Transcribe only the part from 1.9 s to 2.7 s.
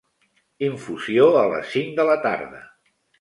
de la tarda.